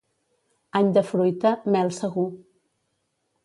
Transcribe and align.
Any 0.79 0.89
de 0.95 1.03
fruita, 1.11 1.53
mel 1.77 1.95
segur. 2.01 2.27